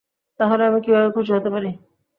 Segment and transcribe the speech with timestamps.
[0.39, 1.69] তাহলে আমি কিভাবে খুশি হতে পারি?